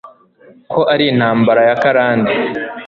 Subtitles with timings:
[0.71, 2.31] ko ari intambara y'akarande